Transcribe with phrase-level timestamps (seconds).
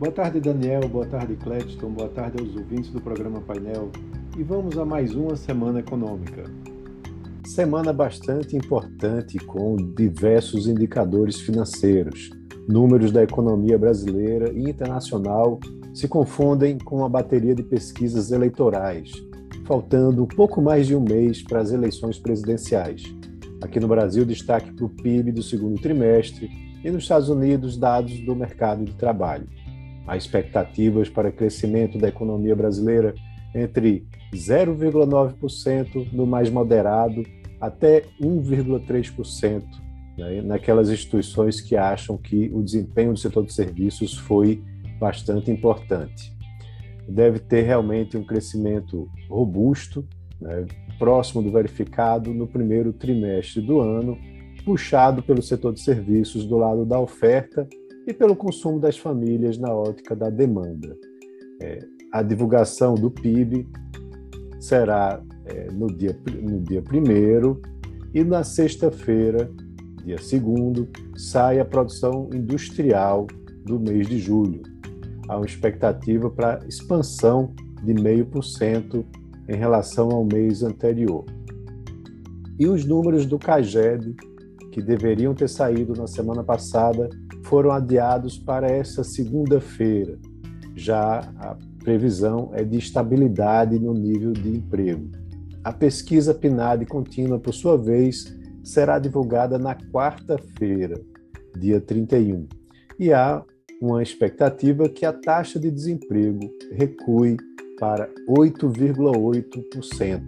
[0.00, 0.88] Boa tarde, Daniel.
[0.88, 1.90] Boa tarde, Cledston.
[1.90, 3.90] Boa tarde aos ouvintes do programa Painel.
[4.34, 6.44] E vamos a mais uma semana econômica.
[7.46, 12.30] Semana bastante importante com diversos indicadores financeiros.
[12.66, 15.60] Números da economia brasileira e internacional
[15.92, 19.12] se confundem com uma bateria de pesquisas eleitorais,
[19.66, 23.02] faltando pouco mais de um mês para as eleições presidenciais.
[23.60, 26.48] Aqui no Brasil, destaque para o PIB do segundo trimestre
[26.82, 29.46] e nos Estados Unidos, dados do mercado de trabalho.
[30.10, 33.14] Há expectativas para crescimento da economia brasileira
[33.54, 37.22] entre 0,9% no mais moderado
[37.60, 39.62] até 1,3%
[40.18, 44.60] né, naquelas instituições que acham que o desempenho do setor de serviços foi
[44.98, 46.36] bastante importante.
[47.08, 50.04] Deve ter realmente um crescimento robusto,
[50.40, 50.66] né,
[50.98, 54.18] próximo do verificado no primeiro trimestre do ano,
[54.64, 57.68] puxado pelo setor de serviços do lado da oferta
[58.10, 60.96] e pelo consumo das famílias na ótica da demanda.
[61.62, 61.78] É,
[62.12, 63.68] a divulgação do PIB
[64.58, 67.60] será é, no dia no dia primeiro
[68.12, 69.50] e na sexta-feira,
[70.04, 73.28] dia segundo, sai a produção industrial
[73.64, 74.62] do mês de julho.
[75.28, 79.06] Há uma expectativa para expansão de meio por cento
[79.48, 81.24] em relação ao mês anterior.
[82.58, 84.16] E os números do CAGED,
[84.70, 87.08] que deveriam ter saído na semana passada,
[87.44, 90.18] foram adiados para essa segunda-feira.
[90.76, 95.10] Já a previsão é de estabilidade no nível de emprego.
[95.62, 101.00] A pesquisa PNAD contínua, por sua vez, será divulgada na quarta-feira,
[101.58, 102.46] dia 31.
[102.98, 103.44] E há
[103.80, 106.40] uma expectativa que a taxa de desemprego
[106.72, 107.36] recue
[107.78, 110.22] para 8,8%.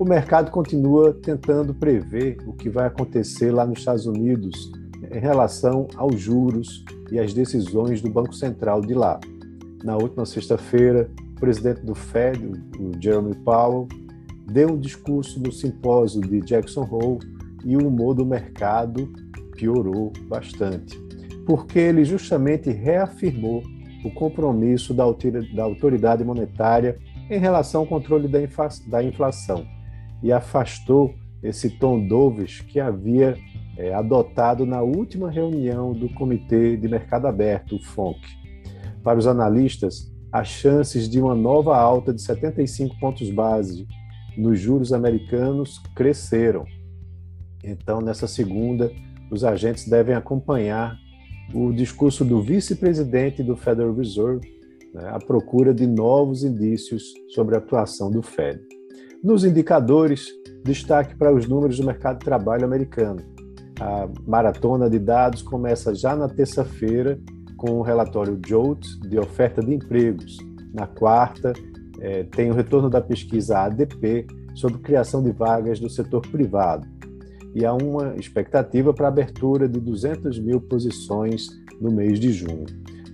[0.00, 4.72] O mercado continua tentando prever o que vai acontecer lá nos Estados Unidos
[5.14, 9.20] em relação aos juros e às decisões do Banco Central de lá.
[9.84, 12.42] Na última sexta-feira, o presidente do Fed,
[12.78, 13.88] o Jeremy Powell,
[14.50, 17.18] deu um discurso no simpósio de Jackson Hole
[17.62, 19.12] e o humor do mercado
[19.54, 20.98] piorou bastante,
[21.44, 23.62] porque ele justamente reafirmou
[24.02, 29.62] o compromisso da autoridade monetária em relação ao controle da inflação
[30.22, 33.36] e afastou esse tom dovish que havia
[33.76, 38.20] é, adotado na última reunião do Comitê de Mercado Aberto, o FONC.
[39.02, 43.86] Para os analistas, as chances de uma nova alta de 75 pontos base
[44.36, 46.64] nos juros americanos cresceram.
[47.64, 48.92] Então, nessa segunda,
[49.30, 50.96] os agentes devem acompanhar
[51.54, 54.46] o discurso do vice-presidente do Federal Reserve
[54.94, 58.60] né, à procura de novos indícios sobre a atuação do Fed.
[59.22, 60.28] Nos indicadores,
[60.64, 63.20] destaque para os números do mercado de trabalho americano.
[63.78, 67.20] A maratona de dados começa já na terça-feira
[67.58, 70.38] com o relatório JOLT de oferta de empregos.
[70.72, 71.52] Na quarta,
[72.00, 76.88] é, tem o retorno da pesquisa ADP sobre criação de vagas do setor privado.
[77.54, 81.46] E há uma expectativa para a abertura de 200 mil posições
[81.78, 82.64] no mês de junho.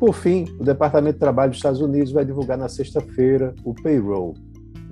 [0.00, 4.34] Por fim, o Departamento de Trabalho dos Estados Unidos vai divulgar na sexta-feira o payroll.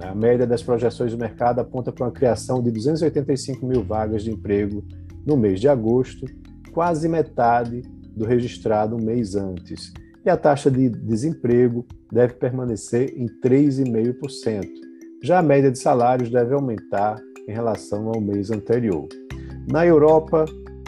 [0.02, 4.30] A média das projeções do mercado aponta para uma criação de 285 mil vagas de
[4.30, 4.82] emprego
[5.26, 6.26] no mês de agosto,
[6.72, 7.82] quase metade
[8.16, 9.92] do registrado um mês antes.
[10.24, 14.66] E a taxa de desemprego deve permanecer em 3,5%.
[15.22, 17.16] Já a média de salários deve aumentar
[17.46, 19.06] em relação ao mês anterior.
[19.70, 20.44] Na Europa,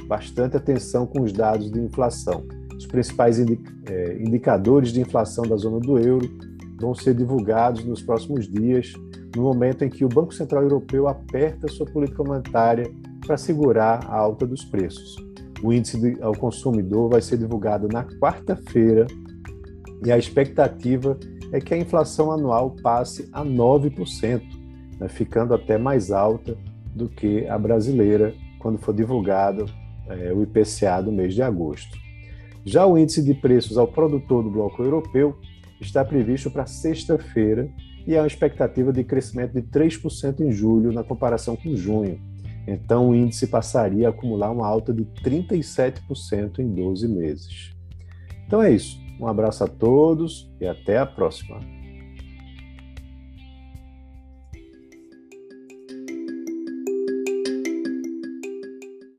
[0.06, 2.44] bastante atenção com os dados de inflação.
[2.76, 6.28] Os principais é, indicadores de inflação da zona do euro
[6.82, 8.93] vão ser divulgados nos próximos dias,
[9.37, 12.93] no momento em que o Banco Central Europeu aperta sua política monetária
[13.25, 15.16] para segurar a alta dos preços.
[15.62, 19.06] O índice ao consumidor vai ser divulgado na quarta-feira
[20.04, 21.16] e a expectativa
[21.53, 24.43] é que a inflação anual passe a 9%,
[24.99, 26.59] né, ficando até mais alta
[26.93, 29.66] do que a brasileira quando for divulgado
[30.08, 31.96] é, o IPCA do mês de agosto.
[32.64, 35.37] Já o índice de preços ao produtor do bloco europeu
[35.87, 37.69] está previsto para sexta-feira
[38.06, 42.20] e há uma expectativa de crescimento de 3% em julho na comparação com junho,
[42.67, 47.75] então, o índice passaria a acumular uma alta de 37% em 12 meses.
[48.46, 49.00] Então é isso.
[49.20, 51.61] Um abraço a todos e até a próxima.